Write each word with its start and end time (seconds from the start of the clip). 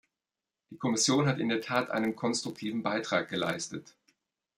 Die 0.71 0.77
Kommission 0.79 1.27
hat 1.27 1.37
in 1.37 1.49
der 1.49 1.61
Tat 1.61 1.91
einen 1.91 2.15
konstruktiven 2.15 2.81
Beitrag 2.81 3.29
geleistet. 3.29 3.95